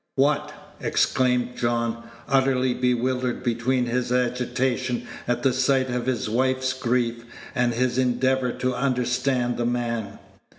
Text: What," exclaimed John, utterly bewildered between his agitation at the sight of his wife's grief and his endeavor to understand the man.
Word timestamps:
What," 0.15 0.51
exclaimed 0.79 1.55
John, 1.55 2.09
utterly 2.27 2.73
bewildered 2.73 3.43
between 3.43 3.85
his 3.85 4.11
agitation 4.11 5.05
at 5.27 5.43
the 5.43 5.53
sight 5.53 5.91
of 5.91 6.07
his 6.07 6.27
wife's 6.27 6.73
grief 6.73 7.23
and 7.53 7.71
his 7.75 7.99
endeavor 7.99 8.51
to 8.51 8.73
understand 8.73 9.57
the 9.57 9.65
man. 9.67 10.17